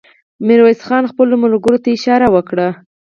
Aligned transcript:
ميرويس 0.45 0.79
خان 0.87 1.03
خپلو 1.11 1.33
ملګرو 1.43 1.81
ته 1.83 1.89
اشاره 1.97 2.27
وکړه. 2.35 2.67